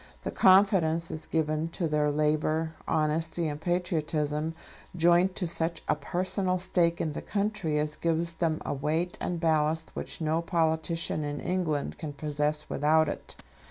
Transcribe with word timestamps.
The 0.23 0.31
confidence 0.31 1.11
is 1.11 1.27
given 1.27 1.67
to 1.73 1.87
their 1.87 2.09
labour, 2.09 2.73
honesty, 2.87 3.47
and 3.47 3.61
patriotism 3.61 4.55
joined 4.95 5.35
to 5.35 5.45
such 5.45 5.83
a 5.87 5.93
personal 5.95 6.57
stake 6.57 6.99
in 6.99 7.11
the 7.11 7.21
country 7.21 7.77
as 7.77 7.95
gives 7.97 8.37
them 8.37 8.63
a 8.65 8.73
weight 8.73 9.15
and 9.21 9.39
ballast 9.39 9.91
which 9.93 10.19
no 10.19 10.41
politician 10.41 11.23
in 11.23 11.39
England 11.39 11.99
can 11.99 12.13
possess 12.13 12.67
without 12.67 13.07
it. 13.09 13.35